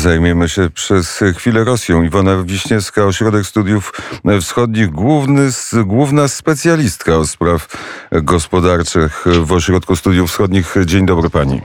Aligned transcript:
Zajmiemy 0.00 0.48
się 0.48 0.70
przez 0.70 1.20
chwilę 1.36 1.64
Rosją. 1.64 2.02
Iwona 2.02 2.42
Wiśniewska, 2.42 3.04
Ośrodek 3.04 3.46
Studiów 3.46 3.92
Wschodnich, 4.40 4.90
główny, 4.90 5.48
główna 5.84 6.28
specjalistka 6.28 7.16
od 7.16 7.28
spraw 7.28 7.68
gospodarczych 8.10 9.24
w 9.26 9.52
Ośrodku 9.52 9.96
Studiów 9.96 10.30
Wschodnich. 10.30 10.74
Dzień 10.84 11.06
dobry 11.06 11.30
pani. 11.30 11.60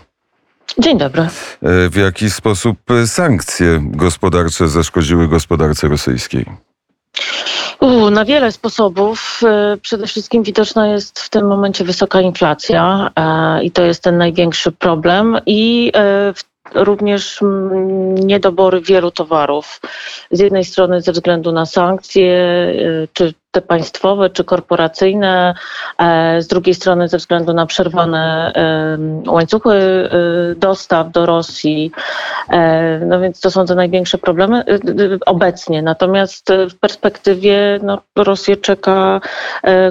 Dzień 0.80 0.98
dobry. 0.98 1.28
W 1.62 1.96
jaki 1.96 2.30
sposób 2.30 2.78
sankcje 3.06 3.80
gospodarcze 3.84 4.68
zaszkodziły 4.68 5.28
gospodarce 5.28 5.88
rosyjskiej? 5.88 6.46
U, 7.80 8.10
na 8.10 8.26
wiele 8.26 8.52
sposobów. 8.52 9.42
E, 9.44 9.78
przede 9.82 10.08
wszystkim 10.08 10.44
widoczna 10.44 10.88
jest 10.88 11.20
w 11.20 11.30
tym 11.30 11.48
momencie 11.48 11.84
wysoka 11.84 12.22
inflacja 12.22 13.10
e, 13.16 13.64
i 13.64 13.72
to 13.72 13.84
jest 13.84 14.04
ten 14.04 14.18
największy 14.18 14.72
problem. 14.72 15.40
I 15.46 15.92
e, 15.96 16.34
również 16.74 17.40
niedobory 18.16 18.82
wielu 18.82 19.12
towarów. 19.12 19.82
Z 20.32 20.40
jednej 20.40 20.66
strony 20.66 21.02
ze 21.02 21.12
względu 21.12 21.52
na 21.52 21.66
sankcje, 21.66 22.32
czy 23.14 23.34
te 23.56 23.62
państwowe 23.62 24.30
czy 24.30 24.44
korporacyjne, 24.44 25.54
e, 25.98 26.42
z 26.42 26.48
drugiej 26.48 26.76
strony 26.76 27.08
ze 27.08 27.18
względu 27.18 27.54
na 27.54 27.66
przerwane 27.66 28.54
łańcuchy 29.28 29.70
e, 29.72 30.10
dostaw 30.56 31.12
do 31.12 31.26
Rosji. 31.26 31.92
E, 32.50 33.00
no 33.00 33.20
więc 33.20 33.40
to 33.40 33.52
są 33.52 33.66
te 33.66 33.76
największe 33.76 34.18
problemy 34.18 34.64
obecnie. 35.26 35.82
Natomiast 35.82 36.48
w 36.70 36.80
perspektywie 36.80 37.80
no, 37.84 38.02
Rosję 38.16 38.58
czeka 38.58 39.22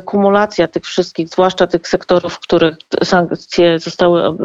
kumulacja 0.05 0.69
tych 0.69 0.85
wszystkich, 0.85 1.29
zwłaszcza 1.29 1.67
tych 1.67 1.89
sektorów, 1.89 2.35
w 2.35 2.41
których 2.41 2.77
sankcje 3.05 3.79
zostały, 3.79 4.37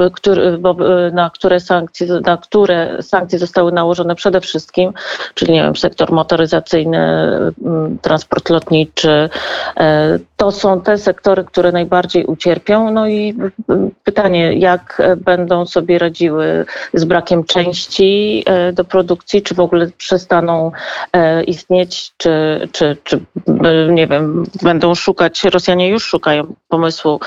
na 1.14 1.30
które 1.30 1.60
sankcje, 1.60 2.08
na 2.26 2.38
które 2.38 2.98
sankcje 3.02 3.40
zostały 3.40 3.72
nałożone 3.72 4.16
przede 4.16 4.42
wszystkim, 4.42 4.94
czyli 5.34 5.54
nie 5.54 5.64
wiem, 5.64 5.76
sektor 5.76 6.12
motoryzacyjny, 6.12 7.00
transport 8.02 8.50
lotniczy, 8.50 9.09
czy 9.10 9.30
e, 9.80 10.20
to 10.40 10.52
są 10.52 10.82
te 10.82 10.98
sektory, 10.98 11.44
które 11.44 11.72
najbardziej 11.72 12.26
ucierpią. 12.26 12.92
No 12.92 13.08
i 13.08 13.36
pytanie, 14.04 14.54
jak 14.54 15.02
będą 15.18 15.66
sobie 15.66 16.00
radziły 16.00 16.66
z 16.94 17.06
brakiem 17.06 17.44
części 17.44 18.44
e, 18.46 18.74
do 18.74 18.86
produkcji, 18.86 19.42
czy 19.42 19.56
w 19.56 19.60
ogóle 19.60 19.88
przestaną 19.98 20.72
e, 21.14 21.44
istnieć, 21.44 22.12
czy, 22.18 22.68
czy, 22.72 22.98
czy 23.04 23.20
nie 23.90 24.08
wiem, 24.08 24.44
będą 24.62 24.96
szukać, 24.96 25.44
Rosjanie 25.44 25.90
już 25.90 26.04
szukają 26.04 26.56
pomysłu 26.68 27.20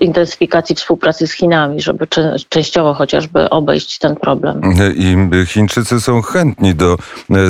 intensyfikacji 0.00 0.76
współpracy 0.76 1.26
z 1.26 1.32
Chinami, 1.32 1.80
żeby 1.80 2.06
częściowo 2.48 2.94
chociażby 2.94 3.50
obejść 3.50 3.98
ten 3.98 4.16
problem. 4.16 4.60
I 4.96 5.16
Chińczycy 5.46 6.00
są 6.00 6.22
chętni 6.22 6.74
do 6.74 6.96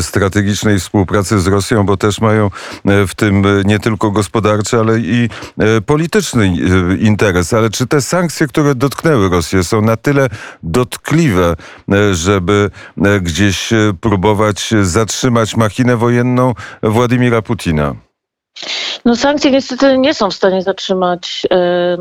strategicznej 0.01 0.79
współpracy 0.79 1.41
z 1.41 1.47
Rosją, 1.47 1.87
bo 1.87 1.97
też 1.97 2.20
mają 2.20 2.51
E, 2.85 3.07
w 3.07 3.15
tym 3.15 3.47
e, 3.47 3.63
nie 3.65 3.79
tylko 3.83 4.11
gospodarczy, 4.11 4.78
ale 4.78 4.98
i 4.98 5.28
e, 5.58 5.80
polityczny 5.80 6.56
interes. 7.00 7.55
Ale 7.55 7.70
czy 7.70 7.86
te 7.86 8.00
sankcje, 8.00 8.47
które 8.47 8.74
dotknęły 8.74 9.28
Rosję, 9.28 9.64
są 9.64 9.83
na 9.83 9.97
tyle 9.97 10.28
dotkliwe, 10.62 11.56
żeby 12.12 12.70
gdzieś 13.20 13.70
próbować 14.00 14.74
zatrzymać 14.83 15.56
machinę 15.56 15.97
wojenną 15.97 16.55
Władimira 16.83 17.42
Putina? 17.42 17.94
No 19.05 19.17
sankcje 19.17 19.50
niestety 19.50 19.98
nie 19.98 20.14
są 20.14 20.31
w 20.31 20.34
stanie 20.34 20.62
zatrzymać 20.62 21.47
e, 21.50 21.97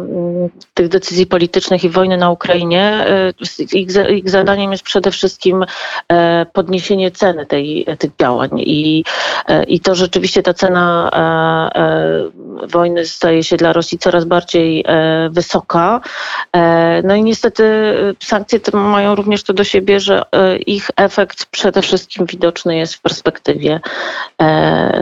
tych 0.73 0.87
decyzji 0.87 1.25
politycznych 1.25 1.83
i 1.83 1.89
wojny 1.89 2.17
na 2.17 2.31
Ukrainie. 2.31 2.81
E, 2.81 3.33
ich, 3.73 3.89
ich, 4.09 4.29
zadaniem 4.29 4.71
jest 4.71 4.83
przede 4.83 5.11
wszystkim 5.11 5.65
e, 6.07 6.45
podniesienie 6.53 7.11
ceny 7.11 7.45
tej, 7.45 7.85
tych 7.99 8.11
działań 8.19 8.49
i, 8.55 9.03
i 9.67 9.79
to 9.79 9.95
rzeczywiście 9.95 10.43
ta 10.43 10.53
cena 10.53 11.11
wojny 12.67 13.05
staje 13.05 13.43
się 13.43 13.57
dla 13.57 13.73
Rosji 13.73 13.97
coraz 13.97 14.25
bardziej 14.25 14.85
wysoka. 15.29 16.01
No 17.03 17.15
i 17.15 17.23
niestety 17.23 17.63
sankcje 18.23 18.59
te 18.59 18.77
mają 18.77 19.15
również 19.15 19.43
to 19.43 19.53
do 19.53 19.63
siebie, 19.63 19.99
że 19.99 20.23
ich 20.65 20.89
efekt 20.95 21.45
przede 21.45 21.81
wszystkim 21.81 22.25
widoczny 22.25 22.77
jest 22.77 22.95
w 22.95 23.01
perspektywie. 23.01 23.79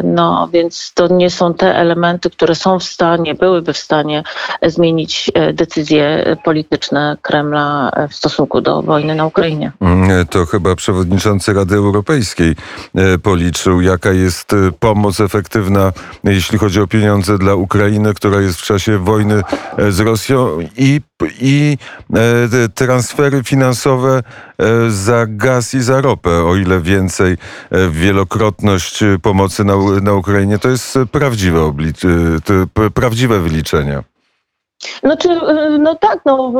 No 0.04 0.50
więc 0.52 0.94
to 0.94 1.08
nie 1.08 1.30
są 1.30 1.39
te 1.58 1.76
elementy, 1.76 2.30
które 2.30 2.56
są 2.56 2.80
w 2.80 2.84
stanie, 2.84 3.36
byłyby 3.36 3.74
w 3.74 3.78
stanie 3.78 4.24
zmienić 4.66 5.32
e, 5.34 5.54
decyzje 5.54 6.36
polityczne 6.44 7.18
Kremla 7.22 7.92
e, 7.96 8.08
w 8.08 8.16
stosunku 8.16 8.62
do 8.62 8.82
wojny 8.82 9.16
na 9.16 9.26
Ukrainie. 9.26 9.72
Mm, 9.82 10.28
to 10.28 10.46
chyba 10.46 10.76
przewodniczący 10.76 11.54
Rady 11.54 11.76
Europejskiej 11.76 12.56
e, 12.96 13.18
policzył, 13.18 13.82
jaka 13.82 14.12
jest 14.12 14.56
pomoc 14.80 15.20
efektywna, 15.20 15.92
jeśli 16.24 16.58
chodzi 16.58 16.82
o 16.82 16.88
pieniądze 16.88 17.38
dla 17.38 17.56
Ukrainy, 17.56 18.14
która 18.14 18.42
jest 18.42 18.60
w 18.60 18.64
czasie 18.64 18.98
wojny 18.98 19.42
z 19.90 20.00
Rosją 20.00 20.58
i 20.78 21.02
i 21.42 21.78
e, 22.14 22.70
transfery 22.70 23.44
finansowe 23.44 24.24
e, 24.58 24.90
za 24.90 25.26
gaz 25.28 25.74
i 25.74 25.82
za 25.82 26.02
ropę, 26.02 26.30
o 26.30 26.56
ile 26.56 26.82
więcej 26.82 27.38
e, 27.72 27.90
wielokrotność 27.90 29.04
pomocy 29.22 29.64
na, 29.64 29.74
na 30.02 30.14
Ukrainie, 30.14 30.60
to 30.60 30.70
jest 30.70 30.98
prawdziwe, 31.12 31.62
oblicz, 31.62 32.02
prawdziwe 32.94 33.40
wyliczenia. 33.40 34.04
Znaczy, 35.04 35.30
no 35.80 35.96
tak, 35.96 36.20
no, 36.26 36.54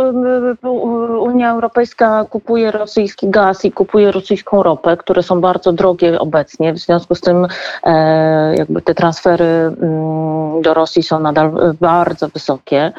Unia 1.20 1.52
Europejska 1.52 2.26
kupuje 2.30 2.72
rosyjski 2.72 3.30
gaz 3.30 3.66
i 3.66 3.72
kupuje 3.72 4.12
rosyjską 4.12 4.64
ropę, 4.64 4.98
które 4.98 5.24
są 5.24 5.42
bardzo 5.42 5.74
drogie 5.74 6.20
obecnie. 6.20 6.74
W 6.74 6.78
związku 6.78 7.16
z 7.16 7.22
tym 7.22 7.48
e, 7.84 8.56
jakby 8.56 8.82
te 8.82 8.96
transfery 8.96 9.46
mm, 9.46 10.62
do 10.62 10.74
Rosji 10.74 11.04
są 11.04 11.20
nadal 11.20 11.52
bardzo 11.82 12.28
wysokie, 12.28 12.92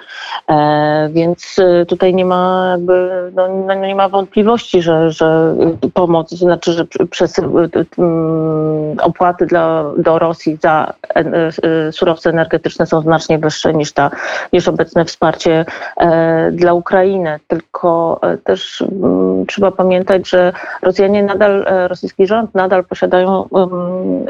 e, 0.49 1.09
więc 1.13 1.57
tutaj 1.89 2.15
nie 2.15 2.25
ma 2.25 2.69
jakby, 2.71 3.31
no, 3.35 3.49
no, 3.49 3.75
nie 3.75 3.95
ma 3.95 4.09
wątpliwości, 4.09 4.83
że, 4.83 5.11
że 5.11 5.55
pomoc, 5.95 6.31
znaczy, 6.31 6.73
że 6.73 6.87
przez 7.11 7.39
mm, 7.39 8.99
opłaty 9.01 9.47
dla, 9.47 9.85
do 9.99 10.19
Rosji 10.19 10.59
za 10.63 10.93
e, 11.15 11.93
surowce 11.93 12.31
energetyczne 12.31 12.87
są 12.87 13.01
znacznie 13.01 13.39
wyższe 13.39 13.75
niż 13.75 13.93
ta, 13.93 14.11
niż 14.53 14.69
obecne 14.69 15.05
wsparcie 15.11 15.65
e, 15.97 16.51
dla 16.53 16.73
Ukrainy. 16.73 17.41
Tylko 17.49 18.21
e, 18.23 18.37
też 18.39 18.83
mm, 18.83 19.47
trzeba 19.47 19.71
pamiętać, 19.71 20.29
że 20.29 20.53
Rosjanie 20.83 21.23
nadal, 21.23 21.65
e, 21.67 21.89
rosyjski 21.89 22.27
rząd 22.27 22.55
nadal 22.55 22.85
posiadają 22.85 23.49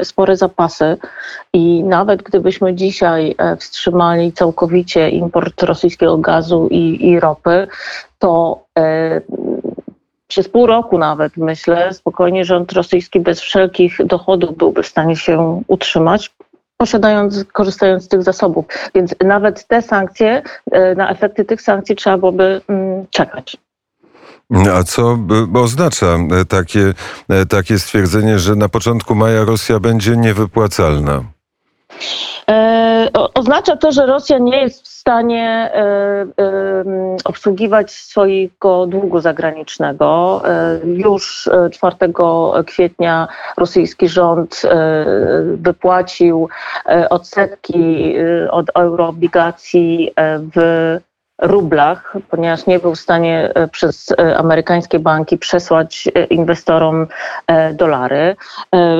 spore 0.03 0.37
zapasy 0.37 0.97
i 1.53 1.83
nawet 1.83 2.23
gdybyśmy 2.23 2.73
dzisiaj 2.73 3.35
wstrzymali 3.59 4.33
całkowicie 4.33 5.09
import 5.09 5.63
rosyjskiego 5.63 6.17
gazu 6.17 6.67
i, 6.71 7.09
i 7.09 7.19
ropy, 7.19 7.67
to 8.19 8.63
przez 10.27 10.49
pół 10.49 10.67
roku 10.67 10.97
nawet, 10.97 11.37
myślę, 11.37 11.93
spokojnie 11.93 12.45
rząd 12.45 12.71
rosyjski 12.71 13.19
bez 13.19 13.41
wszelkich 13.41 14.05
dochodów 14.05 14.57
byłby 14.57 14.83
w 14.83 14.87
stanie 14.87 15.15
się 15.15 15.61
utrzymać 15.67 16.31
posiadając, 16.81 17.45
korzystając 17.51 18.03
z 18.03 18.07
tych 18.07 18.23
zasobów. 18.23 18.65
Więc 18.95 19.15
nawet 19.23 19.67
te 19.67 19.81
sankcje, 19.81 20.41
e, 20.71 20.95
na 20.95 21.09
efekty 21.09 21.45
tych 21.45 21.61
sankcji 21.61 21.95
trzeba 21.95 22.17
byłoby 22.17 22.61
mm, 22.67 23.05
czekać. 23.09 23.57
A 24.73 24.83
co 24.83 25.17
oznacza 25.53 26.05
e, 26.05 26.45
takie, 26.45 26.93
e, 27.29 27.45
takie 27.45 27.79
stwierdzenie, 27.79 28.39
że 28.39 28.55
na 28.55 28.69
początku 28.69 29.15
maja 29.15 29.45
Rosja 29.45 29.79
będzie 29.79 30.17
niewypłacalna? 30.17 31.23
E, 32.49 33.07
oznacza 33.33 33.75
to, 33.77 33.91
że 33.91 34.05
Rosja 34.05 34.37
nie 34.37 34.61
jest 34.61 34.83
w 34.83 34.87
stanie 34.87 35.71
e, 35.73 35.81
e, 35.81 36.25
obsługiwać 37.25 37.91
swojego 37.91 38.87
długu 38.87 39.19
zagranicznego. 39.19 40.41
Już 40.83 41.49
4 41.71 41.95
kwietnia 42.65 43.27
rosyjski 43.57 44.07
rząd 44.07 44.61
wypłacił 45.43 46.49
odsetki 47.09 48.13
od 48.51 48.65
euroobligacji 48.75 50.11
w 50.55 50.97
rublach, 51.41 52.17
ponieważ 52.29 52.65
nie 52.65 52.79
był 52.79 52.95
w 52.95 52.99
stanie 52.99 53.51
e, 53.55 53.67
przez 53.67 54.11
e, 54.11 54.37
amerykańskie 54.37 54.99
banki 54.99 55.37
przesłać 55.37 56.07
e, 56.15 56.23
inwestorom 56.23 57.07
dolary. 57.73 58.35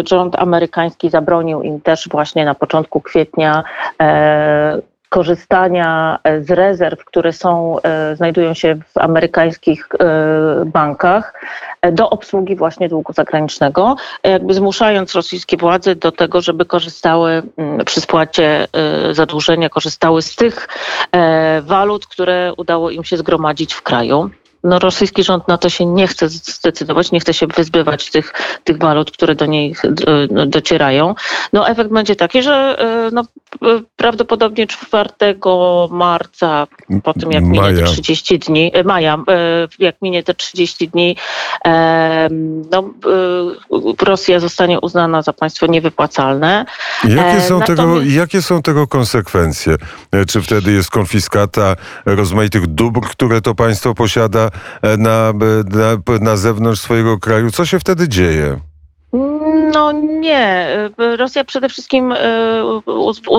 Rząd 0.10 0.36
amerykański 0.36 1.10
zabronił 1.10 1.62
im 1.62 1.82
też 1.82 2.10
właśnie 2.12 2.46
na 2.46 2.56
początku 2.56 3.02
kwietnia 3.02 3.64
korzystania 5.12 6.20
e, 6.24 6.44
z 6.44 6.52
rezerw, 6.52 7.06
które 7.06 7.34
są, 7.34 7.80
e, 7.84 8.16
znajdują 8.16 8.54
się 8.54 8.76
w 8.76 8.98
amerykańskich 8.98 9.90
e, 10.00 10.66
bankach 10.66 11.34
do 11.92 12.10
obsługi 12.10 12.56
właśnie 12.56 12.90
długu 12.90 13.14
zagranicznego, 13.14 13.96
jakby 14.24 14.54
zmuszając 14.54 15.16
rosyjskie 15.16 15.58
władze 15.58 15.96
do 15.96 16.12
tego, 16.12 16.42
żeby 16.42 16.66
korzystały 16.66 17.44
mm, 17.58 17.86
przy 17.86 18.02
spłacie 18.02 18.68
zadłużenia, 19.12 19.70
korzystały 19.70 20.22
z 20.22 20.36
tych 20.36 20.68
walut, 21.62 22.08
które 22.08 22.54
udało 22.58 22.90
im 22.90 23.04
się 23.04 23.18
zgromadzić 23.18 23.74
w 23.74 23.82
kraju. 23.82 24.30
No, 24.64 24.80
rosyjski 24.80 25.24
rząd 25.24 25.48
na 25.48 25.58
to 25.58 25.70
się 25.70 25.86
nie 25.86 26.08
chce 26.08 26.30
zdecydować, 26.30 27.12
nie 27.12 27.20
chce 27.20 27.34
się 27.34 27.48
wyzbywać 27.48 28.12
tych, 28.12 28.34
tych 28.64 28.78
walut, 28.78 29.12
które 29.12 29.36
do 29.36 29.46
niej 29.46 29.76
no, 30.32 30.46
docierają. 30.46 31.16
No 31.54 31.70
efekt 31.70 31.92
będzie 31.92 32.16
taki, 32.16 32.44
że 32.44 32.78
no, 33.12 33.24
prawdopodobnie 33.96 34.68
4 34.68 35.10
marca, 35.92 36.68
po 37.04 37.14
tym 37.14 37.32
jak 37.32 37.44
minie 37.44 37.74
te 37.74 37.84
30 37.84 38.40
dni, 38.40 38.72
maja, 38.86 39.18
jak 39.80 39.96
minie 40.02 40.24
te 40.24 40.34
30 40.34 40.90
dni, 40.90 41.16
no, 42.72 42.94
Rosja 44.02 44.40
zostanie 44.40 44.80
uznana 44.80 45.22
za 45.22 45.34
państwo 45.34 45.68
niewypłacalne. 45.68 46.66
Jakie 47.04 47.42
są, 47.42 47.60
Natomiast... 47.60 47.68
tego, 47.68 48.02
jakie 48.02 48.42
są 48.42 48.62
tego 48.62 48.88
konsekwencje? 48.88 49.76
Czy 50.28 50.42
wtedy 50.42 50.72
jest 50.72 50.90
konfiskata 50.90 51.76
rozmaitych 52.06 52.68
dóbr, 52.68 53.02
które 53.10 53.42
to 53.42 53.56
państwo 53.56 53.94
posiada 53.94 54.51
na, 54.98 55.34
na, 55.70 56.20
na 56.20 56.38
zewnątrz 56.38 56.82
swojego 56.82 57.20
kraju? 57.20 57.52
Co 57.52 57.66
się 57.66 57.80
wtedy 57.80 58.10
dzieje? 58.10 58.60
No 59.74 59.92
nie. 59.92 60.68
Rosja 61.18 61.44
przede 61.44 61.70
wszystkim 61.70 62.12
e, 62.12 62.18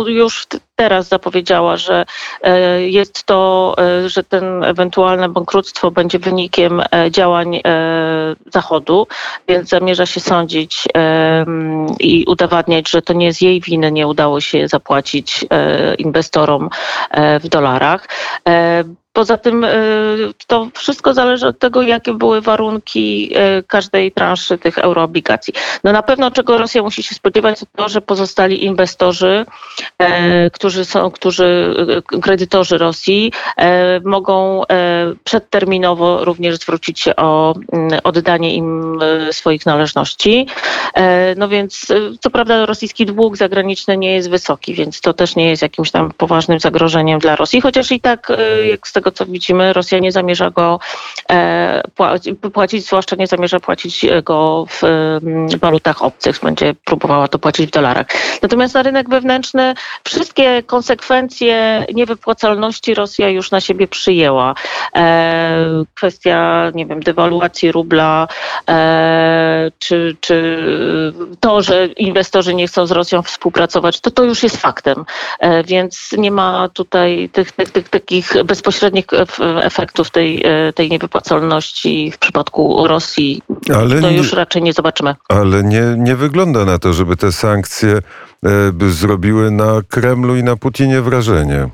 już 0.06 0.46
teraz 0.76 1.08
zapowiedziała, 1.08 1.76
że 1.76 2.04
e, 2.42 2.82
jest 2.82 3.24
to, 3.24 3.74
e, 3.78 4.08
że 4.08 4.24
ten 4.24 4.64
ewentualne 4.64 5.28
bankructwo 5.28 5.90
będzie 5.90 6.18
wynikiem 6.18 6.82
działań 7.10 7.60
Zachodu, 8.52 9.06
więc 9.48 9.68
zamierza 9.68 10.06
się 10.06 10.20
sądzić 10.20 10.88
i 12.00 12.24
udowadniać, 12.28 12.90
że 12.90 13.02
to 13.02 13.12
nie 13.12 13.32
z 13.32 13.40
jej 13.40 13.60
winy 13.60 13.92
nie 13.92 14.06
udało 14.06 14.40
się 14.40 14.68
zapłacić 14.68 15.44
inwestorom 15.98 16.68
w 17.40 17.48
dolarach. 17.48 18.08
Poza 19.12 19.38
tym 19.38 19.64
e, 19.64 19.70
to 20.46 20.68
wszystko 20.74 21.14
zależy 21.14 21.46
od 21.46 21.58
tego, 21.58 21.82
jakie 21.82 22.14
były 22.14 22.40
warunki 22.40 23.30
e, 23.34 23.62
każdej 23.62 24.12
transzy 24.12 24.58
tych 24.58 24.78
euroobligacji. 24.78 25.54
No 25.84 25.92
na 25.92 26.02
pewno 26.02 26.30
czego 26.30 26.58
Rosja 26.58 26.82
musi 26.82 27.02
się 27.02 27.14
spodziewać, 27.14 27.60
to 27.60 27.66
to, 27.76 27.88
że 27.88 28.00
pozostali 28.00 28.64
inwestorzy, 28.64 29.46
e, 29.98 30.50
którzy 30.50 30.84
są, 30.84 31.10
którzy, 31.10 31.74
kredytorzy 32.22 32.78
Rosji, 32.78 33.32
mogą 34.04 34.62
przedterminowo 35.24 36.24
również 36.24 36.56
zwrócić 36.56 37.00
się 37.00 37.16
o 37.16 37.54
mm, 37.72 38.00
oddanie 38.04 38.54
im 38.54 38.98
swoich 39.30 39.66
należności. 39.66 40.46
No 41.36 41.48
więc 41.48 41.86
co 42.20 42.30
prawda 42.30 42.66
rosyjski 42.66 43.06
dług 43.06 43.36
zagraniczny 43.36 43.96
nie 43.96 44.14
jest 44.14 44.30
wysoki, 44.30 44.74
więc 44.74 45.00
to 45.00 45.14
też 45.14 45.36
nie 45.36 45.50
jest 45.50 45.62
jakimś 45.62 45.90
tam 45.90 46.12
poważnym 46.16 46.60
zagrożeniem 46.60 47.18
dla 47.18 47.36
Rosji, 47.36 47.60
chociaż 47.60 47.92
i 47.92 48.00
tak 48.00 48.32
jak 48.70 48.88
z 48.88 48.92
tego 48.92 49.01
co 49.10 49.26
widzimy, 49.26 49.72
Rosja 49.72 49.98
nie 49.98 50.12
zamierza 50.12 50.50
go 50.50 50.80
e, 51.30 51.82
płacić, 52.52 52.86
zwłaszcza 52.86 53.16
nie 53.16 53.26
zamierza 53.26 53.60
płacić 53.60 54.06
go 54.24 54.66
w 54.68 54.80
walutach 55.60 56.02
obcych, 56.02 56.40
będzie 56.42 56.74
próbowała 56.84 57.28
to 57.28 57.38
płacić 57.38 57.66
w 57.66 57.72
dolarach. 57.72 58.06
Natomiast 58.42 58.74
na 58.74 58.82
rynek 58.82 59.08
wewnętrzny 59.08 59.74
wszystkie 60.04 60.62
konsekwencje 60.62 61.86
niewypłacalności 61.94 62.94
Rosja 62.94 63.28
już 63.28 63.50
na 63.50 63.60
siebie 63.60 63.88
przyjęła. 63.88 64.54
E, 64.96 65.84
kwestia, 65.94 66.70
nie 66.74 66.86
wiem, 66.86 67.00
dewaluacji 67.00 67.72
rubla, 67.72 68.28
e, 68.68 69.70
czy, 69.78 70.16
czy 70.20 70.62
to, 71.40 71.62
że 71.62 71.86
inwestorzy 71.86 72.54
nie 72.54 72.66
chcą 72.66 72.86
z 72.86 72.90
Rosją 72.90 73.22
współpracować, 73.22 74.00
to 74.00 74.10
to 74.10 74.24
już 74.24 74.42
jest 74.42 74.56
faktem. 74.56 75.04
Więc 75.64 76.10
nie 76.18 76.30
ma 76.30 76.68
tutaj 76.68 77.28
tych, 77.32 77.52
tych, 77.52 77.70
tych 77.70 77.88
takich 77.88 78.44
bezpośrednich 78.44 78.91
efektów 79.62 80.10
tej, 80.10 80.42
e, 80.44 80.72
tej 80.72 80.90
niewypłacalności 80.90 82.10
w 82.10 82.18
przypadku 82.18 82.86
Rosji, 82.86 83.42
ale 83.74 84.00
to 84.00 84.10
już 84.10 84.32
nie, 84.32 84.36
raczej 84.36 84.62
nie 84.62 84.72
zobaczymy. 84.72 85.14
Ale 85.28 85.62
nie, 85.62 85.82
nie 85.96 86.16
wygląda 86.16 86.64
na 86.64 86.78
to, 86.78 86.92
żeby 86.92 87.16
te 87.16 87.32
sankcje 87.32 87.92
e, 87.92 88.90
zrobiły 88.90 89.50
na 89.50 89.80
Kremlu 89.88 90.36
i 90.36 90.42
na 90.42 90.56
Putinie 90.56 91.00
wrażenie. 91.00 91.68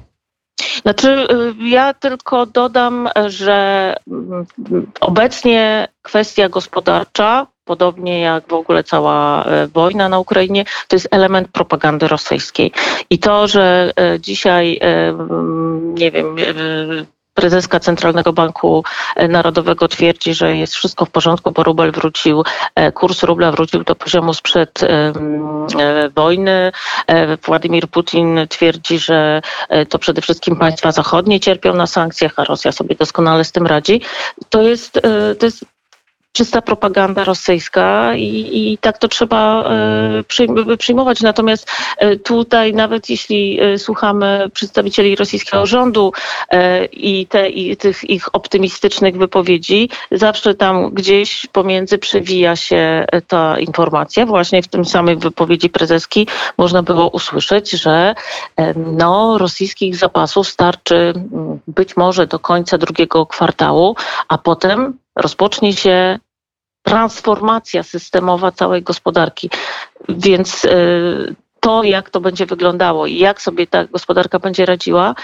Znaczy, 0.83 1.09
e, 1.09 1.27
ja 1.69 1.95
tylko 1.95 2.47
dodam, 2.47 3.09
że 3.27 3.95
mm, 4.11 4.47
obecnie 5.01 5.89
kwestia 6.03 6.49
gospodarcza, 6.49 7.47
podobnie 7.69 8.21
jak 8.21 8.49
w 8.49 8.53
ogóle 8.53 8.85
cała 8.85 9.45
wojna 9.75 10.09
na 10.09 10.19
Ukrainie, 10.19 10.65
to 10.89 10.97
jest 10.97 11.09
element 11.11 11.49
propagandy 11.49 12.09
rosyjskiej. 12.09 12.73
I 13.11 13.19
to, 13.19 13.49
że 13.49 13.93
dzisiaj, 14.21 14.81
nie 15.95 16.11
wiem, 16.11 16.37
prezeska 17.39 17.81
Centralnego 17.81 18.33
Banku 18.33 18.85
Narodowego 19.29 19.89
twierdzi, 19.89 20.35
że 20.35 20.57
jest 20.57 20.75
wszystko 20.75 21.05
w 21.05 21.11
porządku, 21.11 21.53
bo 21.53 21.63
rubel 21.63 21.93
wrócił, 21.93 22.43
e, 22.75 22.93
kurs 22.93 23.23
rubla 23.23 23.53
wrócił 23.53 23.85
do 23.85 23.95
poziomu 23.95 24.35
sprzed 24.35 24.83
e, 24.83 25.13
wojny. 26.17 26.73
E, 27.07 27.37
Władimir 27.37 27.89
Putin 27.89 28.41
twierdzi, 28.49 28.99
że 28.99 29.43
to 29.89 29.99
przede 29.99 30.21
wszystkim 30.23 30.57
państwa 30.57 30.93
zachodnie 30.93 31.41
cierpią 31.41 31.75
na 31.75 31.87
sankcjach, 31.87 32.33
a 32.37 32.45
Rosja 32.45 32.73
sobie 32.73 32.97
doskonale 32.97 33.45
z 33.45 33.53
tym 33.53 33.67
radzi. 33.67 34.01
To 34.51 34.63
jest, 34.63 35.01
to 35.39 35.47
jest 35.47 35.65
czysta 36.33 36.63
propaganda 36.63 37.25
rosyjska 37.25 38.15
i, 38.15 38.51
i 38.73 38.79
tak 38.79 38.99
to 38.99 39.09
trzeba 39.09 39.65
e, 40.71 40.77
przyjmować. 40.79 41.21
Natomiast 41.21 41.71
e, 41.99 42.17
tutaj 42.17 42.75
nawet 42.75 43.11
jeśli 43.11 43.61
e, 43.61 43.79
słuchamy 43.79 44.51
przedstawicieli 44.53 45.17
rosyjskiego 45.17 45.67
rządu 45.67 46.13
i, 46.93 47.27
te, 47.27 47.49
i 47.49 47.77
tych 47.77 48.11
ich 48.11 48.35
optymistycznych 48.35 49.17
wypowiedzi, 49.17 49.91
zawsze 50.11 50.55
tam 50.55 50.91
gdzieś 50.91 51.47
pomiędzy 51.53 51.99
przewija 51.99 52.57
się 52.57 53.07
ta 53.27 53.59
informacja. 53.59 54.27
Właśnie 54.27 54.63
w 54.63 54.69
tym 54.69 54.85
samej 54.85 55.17
wypowiedzi 55.17 55.71
prezeski 55.71 56.27
można 56.59 56.83
było 56.83 57.09
usłyszeć, 57.09 57.71
że 57.71 58.15
no, 58.77 59.39
rosyjskich 59.39 59.97
zapasów 59.97 60.49
starczy 60.49 61.13
być 61.67 61.97
może 61.97 62.27
do 62.27 62.39
końca 62.39 62.79
drugiego 62.79 63.27
kwartału, 63.27 63.97
a 64.29 64.39
potem 64.39 64.99
rozpocznie 65.19 65.73
się 65.73 66.19
transformacja 66.83 67.83
systemowa 67.83 68.53
całej 68.53 68.83
gospodarki. 68.83 69.51
Więc 70.09 70.65
y, 70.65 71.35
to, 71.61 71.83
jak 71.85 72.11
to 72.11 72.21
będzie 72.21 72.47
wyglądało 72.47 73.07
i 73.07 73.19
jak 73.19 73.43
sobie 73.43 73.67
ta 73.67 73.85
gospodarka 73.85 74.39
będzie 74.39 74.67
radziła 74.67 75.09
e, 75.11 75.15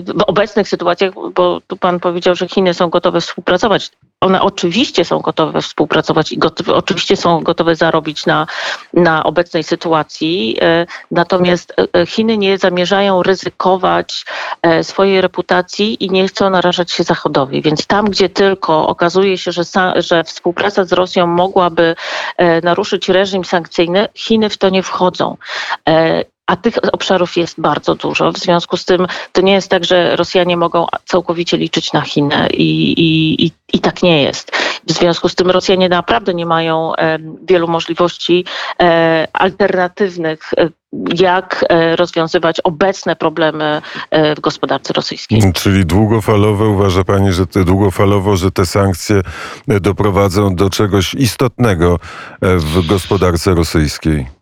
w 0.00 0.22
obecnych 0.26 0.68
sytuacjach, 0.68 1.12
bo 1.34 1.60
tu 1.66 1.76
pan 1.76 2.00
powiedział, 2.00 2.34
że 2.34 2.48
Chiny 2.48 2.74
są 2.74 2.90
gotowe 2.90 3.20
współpracować. 3.20 3.90
One 4.20 4.42
oczywiście 4.42 5.04
są 5.04 5.18
gotowe 5.18 5.62
współpracować 5.62 6.32
i 6.32 6.38
gotowe, 6.38 6.74
oczywiście 6.74 7.16
są 7.16 7.40
gotowe 7.40 7.76
zarobić 7.76 8.26
na, 8.26 8.46
na 8.94 9.24
obecnej 9.24 9.64
sytuacji, 9.64 10.56
e, 10.60 10.86
natomiast 11.10 11.74
e, 11.94 12.06
Chiny 12.06 12.38
nie 12.38 12.58
zamierzają 12.58 13.22
ryzykować 13.22 14.24
swojej 14.82 15.20
reputacji 15.20 16.04
i 16.04 16.10
nie 16.10 16.28
chcą 16.28 16.50
narażać 16.50 16.92
się 16.92 17.04
Zachodowi. 17.04 17.62
Więc 17.62 17.86
tam, 17.86 18.10
gdzie 18.10 18.28
tylko 18.28 18.88
okazuje 18.88 19.38
się, 19.38 19.52
że, 19.52 19.62
że 19.96 20.24
współpraca 20.24 20.84
z 20.84 20.92
Rosją 20.92 21.26
mogłaby 21.26 21.96
naruszyć 22.62 23.08
reżim 23.08 23.44
sankcyjny, 23.44 24.08
Chiny 24.14 24.50
w 24.50 24.58
to 24.58 24.68
nie 24.68 24.82
wchodzą. 24.82 25.36
E, 26.48 26.52
a 26.52 26.56
tych 26.56 26.74
obszarów 26.92 27.36
jest 27.36 27.60
bardzo 27.60 27.94
dużo. 27.94 28.32
W 28.32 28.38
związku 28.38 28.76
z 28.76 28.84
tym 28.84 29.06
to 29.32 29.40
nie 29.40 29.52
jest 29.52 29.68
tak, 29.68 29.84
że 29.84 30.16
Rosjanie 30.16 30.56
mogą 30.56 30.86
całkowicie 31.04 31.56
liczyć 31.56 31.92
na 31.92 32.00
Chinę 32.00 32.48
i, 32.50 32.92
i, 32.92 33.46
i, 33.46 33.52
i 33.72 33.78
tak 33.78 34.02
nie 34.02 34.22
jest. 34.22 34.50
W 34.86 34.92
związku 34.92 35.28
z 35.28 35.34
tym 35.34 35.50
Rosjanie 35.50 35.88
naprawdę 35.88 36.34
nie 36.34 36.46
mają 36.46 36.96
e, 36.96 37.18
wielu 37.42 37.68
możliwości 37.68 38.44
e, 38.82 39.28
alternatywnych 39.32 40.50
jak 41.18 41.64
rozwiązywać 41.96 42.60
obecne 42.60 43.16
problemy 43.16 43.82
w 44.36 44.40
gospodarce 44.40 44.92
rosyjskiej. 44.92 45.52
Czyli 45.54 45.86
długofalowe, 45.86 46.68
uważa 46.68 47.04
Pani, 47.04 47.32
że 47.32 47.46
te 47.46 47.64
długofalowo, 47.64 48.36
że 48.36 48.50
te 48.50 48.66
sankcje 48.66 49.20
doprowadzą 49.66 50.54
do 50.54 50.70
czegoś 50.70 51.14
istotnego 51.14 51.98
w 52.42 52.86
gospodarce 52.86 53.54
rosyjskiej? 53.54 54.37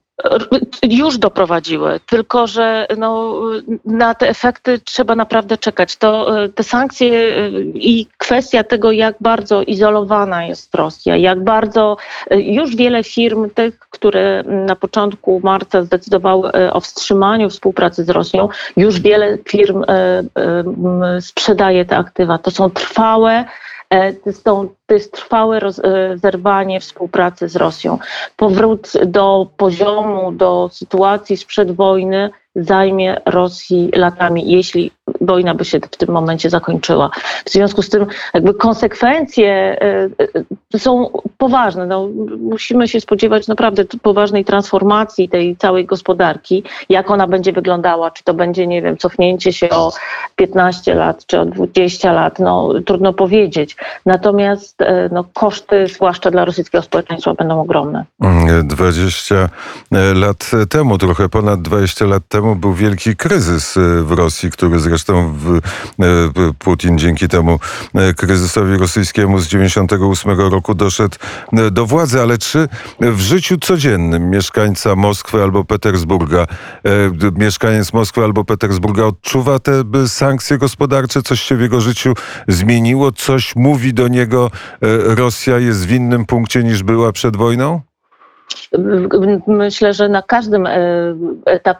Już 0.83 1.19
doprowadziły, 1.19 2.01
tylko 2.07 2.47
że 2.47 2.87
no, 2.99 3.41
na 3.85 4.15
te 4.15 4.29
efekty 4.29 4.79
trzeba 4.79 5.15
naprawdę 5.15 5.59
czekać. 5.59 5.97
To, 5.97 6.43
e, 6.45 6.49
te 6.49 6.63
sankcje 6.63 7.13
e, 7.13 7.51
i 7.75 8.07
kwestia 8.19 8.65
tego, 8.65 8.93
jak 8.93 9.17
bardzo 9.21 9.63
izolowana 9.63 10.45
jest 10.45 10.75
Rosja, 10.75 11.17
jak 11.17 11.45
bardzo 11.45 11.97
e, 12.31 12.41
już 12.41 12.77
wiele 12.77 13.05
firm, 13.05 13.51
tych, 13.51 13.79
które 13.79 14.43
na 14.47 14.77
początku 14.77 15.41
marca 15.45 15.83
zdecydowały 15.83 16.73
o 16.73 16.81
wstrzymaniu 16.81 17.51
współpracy 17.51 18.05
z 18.05 18.11
Rosją, 18.11 18.49
już 18.77 19.01
wiele 19.01 19.39
firm 19.49 19.85
sprzedaje 21.21 21.85
te 21.85 21.97
aktywa. 21.97 22.39
To 22.39 22.51
są 22.51 22.71
trwałe 22.71 23.45
E, 23.91 24.13
to 24.87 24.95
jest 24.95 25.12
trwałe 25.12 25.59
e, 25.59 25.73
zerwanie 26.19 26.81
współpracy 26.81 27.49
z 27.49 27.57
Rosją. 27.57 27.99
Powrót 28.37 28.93
do 29.07 29.47
poziomu, 29.57 30.33
do 30.33 30.71
sytuacji 30.73 31.37
sprzed 31.37 31.73
wojny 31.73 32.31
zajmie 32.57 33.21
Rosji 33.26 33.90
latami. 33.95 34.52
Jeśli 34.52 34.90
wojna 35.21 35.55
by 35.55 35.64
się 35.64 35.81
w 35.81 35.97
tym 35.97 36.11
momencie 36.11 36.50
zakończyła. 36.50 37.11
W 37.45 37.50
związku 37.50 37.83
z 37.83 37.88
tym 37.88 38.07
jakby 38.35 38.55
konsekwencje 38.55 39.50
e, 39.52 40.09
e, 40.75 40.78
są 40.78 41.11
poważne. 41.38 41.87
No, 41.87 42.09
musimy 42.38 42.88
się 42.88 43.00
spodziewać 43.00 43.49
naprawdę 43.49 43.85
poważnej 44.02 44.45
transformacji 44.45 45.28
tej 45.28 45.57
całej 45.57 45.85
gospodarki. 45.85 46.62
Jak 46.88 47.11
ona 47.11 47.26
będzie 47.26 47.52
wyglądała? 47.52 48.11
Czy 48.11 48.25
to 48.25 48.35
będzie, 48.35 48.66
nie 48.66 48.83
wiem, 48.83 48.97
cofnięcie 48.97 49.52
się 49.52 49.71
o 49.71 49.93
15 50.37 50.95
lat, 50.95 51.26
czy 51.26 51.40
o 51.40 51.47
20 51.47 52.12
lat? 52.12 52.38
No, 52.38 52.71
trudno 52.87 53.12
powiedzieć. 53.12 53.76
Natomiast 54.07 54.75
no, 55.12 55.25
koszty, 55.35 55.87
zwłaszcza 55.88 56.30
dla 56.30 56.45
rosyjskiego 56.45 56.83
społeczeństwa, 56.83 57.35
będą 57.35 57.61
ogromne. 57.61 58.04
20 58.64 59.49
lat 60.14 60.50
temu, 60.68 60.99
trochę 60.99 61.28
ponad 61.28 61.62
20 61.62 62.04
lat 62.04 62.23
temu 62.28 62.56
był 62.56 62.75
wielki 62.75 63.16
kryzys 63.16 63.75
w 64.02 64.12
Rosji, 64.12 64.50
który 64.50 64.78
zresztą 64.78 65.33
w, 65.33 65.61
Putin 66.59 66.99
dzięki 66.99 67.28
temu 67.28 67.59
kryzysowi 68.16 68.76
rosyjskiemu 68.76 69.38
z 69.38 69.49
98 69.49 70.40
roku 70.40 70.75
doszedł 70.75 71.16
do 71.71 71.87
władzy, 71.87 72.21
ale 72.21 72.38
czy 72.38 72.68
w 73.00 73.21
życiu 73.21 73.56
codziennym 73.59 74.30
mieszkańca 74.30 74.97
Moskwy 74.97 75.42
albo 75.42 75.64
Petersburga, 75.64 76.40
e, 76.40 76.47
mieszkaniec 77.37 77.92
Moskwy 77.92 78.25
albo 78.25 78.45
Petersburga 78.45 79.04
odczuwa 79.04 79.59
te 79.59 79.83
sankcje 80.09 80.59
gospodarcze? 80.59 81.23
Coś 81.23 81.40
się 81.40 81.56
w 81.56 81.61
jego 81.61 81.80
życiu 81.80 82.14
zmieniło? 82.49 83.12
Coś 83.12 83.56
mówi 83.56 83.95
do 83.95 84.09
niego 84.09 84.50
e, 84.50 84.66
Rosja 85.17 85.59
jest 85.59 85.87
w 85.87 85.93
innym 85.93 86.27
punkcie 86.27 86.65
niż 86.65 86.83
była 86.83 87.13
przed 87.13 87.37
wojną? 87.37 87.81
Myślę, 89.47 89.95
że 89.95 90.09
na 90.09 90.23
każdym 90.23 90.67
e, 90.67 90.81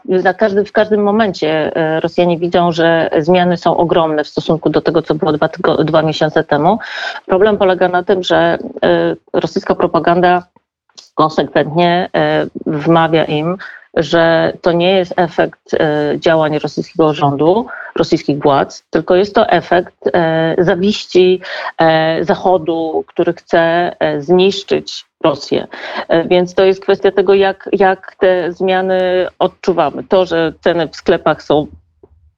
na 0.07 0.35
każdym, 0.35 0.64
w 0.64 0.73
każdym 0.73 1.02
momencie 1.02 1.73
Rosjanie 2.00 2.38
widzą, 2.38 2.73
że 2.73 3.11
zmiany 3.19 3.57
są 3.57 3.76
ogromne 3.76 4.25
w 4.25 4.28
stosunku 4.28 4.71
do 4.71 4.81
tego, 4.81 5.02
co 5.02 5.14
było 5.14 5.33
dwa, 5.33 5.49
dwa 5.85 6.02
miesiące 6.02 6.45
temu. 6.45 6.78
Problem 7.26 7.59
polega 7.59 7.88
na 7.88 8.02
tym, 8.02 8.23
że 8.23 8.59
rosyjska 9.33 9.75
propaganda 9.75 10.43
konsekwentnie 11.14 12.09
e, 12.14 12.47
wmawia 12.66 13.25
im, 13.25 13.57
że 13.96 14.52
to 14.62 14.72
nie 14.72 14.92
jest 14.92 15.14
efekt 15.16 15.74
e, 15.74 16.14
działań 16.18 16.58
rosyjskiego 16.58 17.14
rządu, 17.14 17.66
rosyjskich 17.96 18.38
władz, 18.42 18.84
tylko 18.90 19.16
jest 19.16 19.34
to 19.34 19.48
efekt 19.48 19.94
e, 20.12 20.54
zawiści 20.58 21.40
Zachodu, 22.20 23.04
który 23.06 23.32
chce 23.32 23.92
zniszczyć 24.18 25.04
Rosję. 25.24 25.66
Więc 26.26 26.54
to 26.54 26.64
jest 26.64 26.82
kwestia 26.82 27.10
tego, 27.10 27.34
jak, 27.34 27.68
jak 27.72 28.16
te 28.18 28.52
zmiany 28.52 29.26
odczuwamy. 29.38 30.04
To, 30.04 30.26
że 30.26 30.52
ceny 30.60 30.88
w 30.88 30.96
sklepach 30.96 31.42
są 31.42 31.66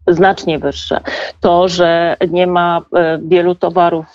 znacznie 0.08 0.58
wyższe. 0.58 1.00
To, 1.40 1.68
że 1.68 2.16
nie 2.30 2.46
ma 2.46 2.82
wielu 3.18 3.54
towarów, 3.54 4.06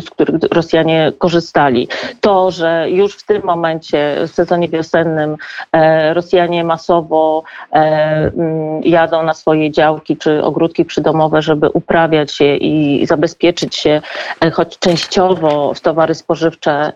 z 0.00 0.10
których 0.10 0.40
Rosjanie 0.52 1.12
korzystali. 1.18 1.88
To, 2.20 2.50
że 2.50 2.86
już 2.90 3.14
w 3.14 3.26
tym 3.26 3.42
momencie, 3.44 4.16
w 4.28 4.30
sezonie 4.30 4.68
wiosennym, 4.68 5.36
e, 5.72 6.14
Rosjanie 6.14 6.64
masowo 6.64 7.42
e, 7.72 8.30
jadą 8.84 9.22
na 9.22 9.34
swoje 9.34 9.70
działki 9.70 10.16
czy 10.16 10.44
ogródki 10.44 10.84
przydomowe, 10.84 11.42
żeby 11.42 11.68
uprawiać 11.68 12.40
je 12.40 12.56
i 12.56 13.06
zabezpieczyć 13.06 13.76
się 13.76 14.02
e, 14.40 14.50
choć 14.50 14.78
częściowo 14.78 15.74
w 15.74 15.80
towary 15.80 16.14
spożywcze, 16.14 16.92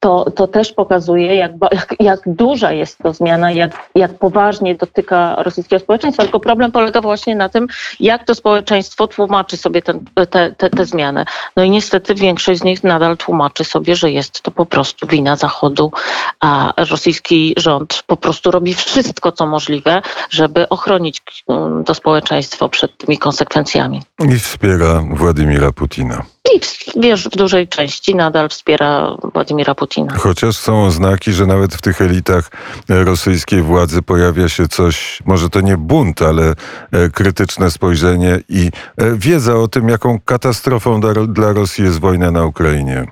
to, 0.00 0.30
to 0.30 0.46
też 0.46 0.72
pokazuje, 0.72 1.34
jak, 1.34 1.52
jak, 1.72 1.94
jak 2.00 2.20
duża 2.26 2.72
jest 2.72 2.98
to 2.98 3.12
zmiana, 3.12 3.52
jak, 3.52 3.90
jak 3.94 4.18
poważnie 4.18 4.74
dotyka 4.74 5.36
rosyjskiego 5.42 5.80
społeczeństwa. 5.80 6.22
Tylko 6.22 6.40
problem 6.40 6.72
polega 6.72 7.00
właśnie 7.00 7.36
na 7.36 7.48
tym, 7.48 7.66
jak 8.00 8.24
to 8.24 8.34
społeczeństwo 8.34 9.06
tłumaczy 9.06 9.56
sobie 9.56 9.82
ten, 9.82 10.04
te, 10.30 10.52
te, 10.52 10.70
te 10.70 10.86
zmiany. 10.86 11.24
No 11.56 11.64
i 11.64 11.70
niestety 11.70 12.14
większość 12.14 12.60
z 12.60 12.64
nich 12.64 12.84
nadal 12.84 13.16
tłumaczy 13.16 13.64
sobie, 13.64 13.96
że 13.96 14.10
jest 14.10 14.42
to 14.42 14.50
po 14.50 14.66
prostu 14.66 15.06
wina 15.06 15.36
Zachodu, 15.36 15.92
a 16.40 16.72
rosyjski 16.76 17.54
rząd 17.56 18.02
po 18.06 18.16
prostu 18.16 18.50
robi 18.50 18.74
wszystko, 18.74 19.32
co 19.32 19.46
możliwe, 19.46 20.02
żeby 20.30 20.68
ochronić 20.68 21.22
mm, 21.48 21.84
to 21.84 21.94
społeczeństwo 21.94 22.68
przed 22.68 22.96
tymi 22.96 23.18
konsekwencjami. 23.18 24.02
I 24.28 24.38
wspiera 24.38 25.02
Władimira 25.14 25.72
Putina. 25.72 26.22
I 26.58 27.00
wiesz, 27.00 27.24
w 27.24 27.36
dużej 27.36 27.68
części 27.68 28.14
nadal 28.14 28.48
wspiera 28.48 29.16
Władimira 29.34 29.74
Putina. 29.74 30.14
Chociaż 30.14 30.56
są 30.56 30.84
oznaki, 30.84 31.32
że 31.32 31.46
nawet 31.46 31.74
w 31.74 31.82
tych 31.82 32.00
elitach 32.00 32.50
rosyjskiej 32.88 33.62
władzy 33.62 34.02
pojawia 34.02 34.48
się 34.48 34.68
coś, 34.68 35.22
może 35.26 35.50
to 35.50 35.60
nie 35.60 35.76
bunt, 35.76 36.22
ale 36.22 36.54
e, 36.92 37.08
krytyczne 37.10 37.70
spojrzenie 37.70 38.40
i 38.48 38.70
e, 38.96 39.14
wiedza 39.14 39.54
o 39.56 39.68
tym, 39.68 39.88
jaką 39.88 40.20
katastrofą 40.24 41.00
dla 41.28 41.52
Rosji 41.52 41.84
jest 41.84 42.00
wojna 42.00 42.30
na 42.30 42.44
Ukrainie. 42.44 43.06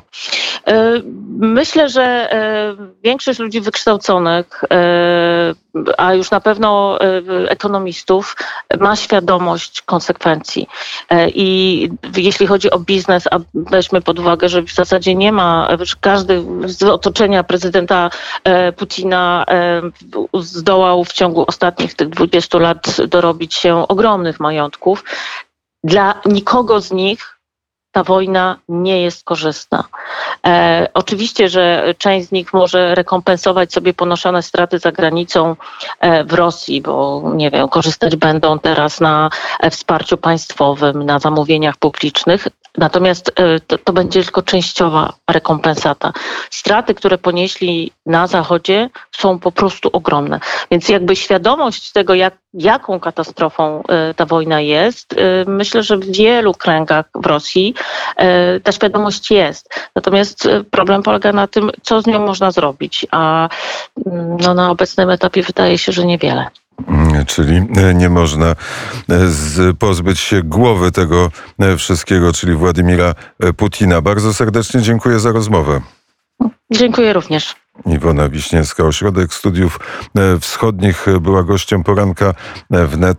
E, 0.66 1.02
myślę, 1.38 1.88
że 1.88 2.28
większość 3.04 3.38
ludzi 3.38 3.60
wykształconych, 3.60 4.64
a 6.06 6.14
już 6.14 6.30
na 6.30 6.40
pewno 6.40 6.98
ekonomistów, 7.48 8.36
ma 8.80 8.96
świadomość 8.96 9.82
konsekwencji. 9.82 10.68
I 11.26 11.88
jeśli 12.16 12.46
chodzi 12.46 12.70
o 12.70 12.78
biznes, 12.78 13.24
a 13.30 13.38
weźmy 13.54 14.00
pod 14.00 14.18
uwagę, 14.18 14.48
że 14.48 14.62
w 14.62 14.72
zasadzie 14.72 15.14
nie 15.14 15.32
ma, 15.32 15.68
każdy 16.00 16.44
z 16.64 16.82
otoczenia 16.82 17.44
prezydenta 17.44 18.10
e, 18.44 18.72
Putina 18.72 19.44
e, 19.48 19.82
zdołał 20.40 21.04
w 21.04 21.12
ciągu 21.12 21.44
ostatnich 21.48 21.94
tych 21.94 22.08
20 22.08 22.58
lat 22.58 22.96
dorobić 23.08 23.54
się 23.54 23.88
ogromnych 23.88 24.40
majątków. 24.40 25.04
Dla 25.84 26.20
nikogo 26.26 26.80
z 26.80 26.92
nich 26.92 27.35
ta 27.96 28.04
wojna 28.04 28.56
nie 28.68 29.02
jest 29.02 29.24
korzystna. 29.24 29.84
E, 30.46 30.88
oczywiście, 30.94 31.48
że 31.48 31.94
część 31.98 32.28
z 32.28 32.32
nich 32.32 32.54
może 32.54 32.94
rekompensować 32.94 33.72
sobie 33.72 33.94
ponoszone 33.94 34.42
straty 34.42 34.78
za 34.78 34.92
granicą 34.92 35.56
e, 36.00 36.24
w 36.24 36.32
Rosji, 36.32 36.82
bo 36.82 37.22
nie 37.34 37.50
wiem, 37.50 37.68
korzystać 37.68 38.16
będą 38.16 38.58
teraz 38.58 39.00
na 39.00 39.30
e, 39.60 39.70
wsparciu 39.70 40.16
państwowym, 40.16 41.02
na 41.02 41.18
zamówieniach 41.18 41.76
publicznych, 41.76 42.48
Natomiast 42.78 43.32
e, 43.36 43.60
to, 43.60 43.78
to, 43.78 43.92
będzie 43.92 44.22
tylko 44.22 44.42
częściowa 44.42 45.12
rekompensata. 45.30 46.12
Straty, 46.50 46.94
które 46.94 47.18
ponieśli 47.18 47.92
na 48.06 48.26
Zachodzie, 48.26 48.90
są 49.16 49.38
po 49.38 49.52
prostu 49.52 49.90
ogromne. 49.92 50.40
Więc 50.70 50.88
jakby 50.88 51.16
świadomość 51.16 51.92
tego, 51.92 52.14
jak, 52.14 52.34
jaką 52.54 53.00
katastrofą 53.00 53.82
e, 53.88 54.14
ta 54.14 54.26
wojna 54.26 54.60
jest, 54.60 55.12
e, 55.12 55.16
myślę, 55.46 55.82
że 55.82 55.96
w 55.96 56.16
wielu 56.16 56.54
kręgach 56.54 57.06
w 57.14 57.26
Rosji 57.26 57.74
ta 58.62 58.72
świadomość 58.72 59.30
jest. 59.30 59.74
Natomiast 59.96 60.48
problem 60.70 61.02
polega 61.02 61.32
na 61.32 61.46
tym, 61.46 61.70
co 61.82 62.02
z 62.02 62.06
nią 62.06 62.26
można 62.26 62.50
zrobić, 62.50 63.06
a 63.10 63.48
mm, 64.06 64.36
no, 64.40 64.54
na 64.54 64.70
obecnym 64.70 65.10
etapie 65.10 65.42
wydaje 65.42 65.78
się, 65.78 65.92
że 65.92 66.06
niewiele. 66.06 66.46
Mm, 66.88 67.24
czyli 67.24 67.56
e, 67.56 67.94
nie 67.94 68.08
można 68.08 68.46
e, 68.46 68.54
pozbyć 69.78 70.20
się 70.20 70.42
głowy 70.42 70.92
tego 70.92 71.30
e, 71.58 71.76
wszystkiego, 71.76 72.32
czyli 72.32 72.54
Władimira 72.54 73.14
Putina. 73.56 74.00
Bardzo 74.00 74.34
serdecznie 74.34 74.82
dziękuję 74.82 75.18
za 75.20 75.32
rozmowę. 75.32 75.80
Dziękuję 76.70 77.12
również. 77.12 77.54
Iwona 77.86 78.28
Wiśniewska, 78.28 78.84
Ośrodek 78.84 79.34
Studiów 79.34 79.80
Wschodnich 80.40 81.06
była 81.20 81.42
gościem 81.42 81.84
poranka 81.84 82.34
wnet. 82.70 83.14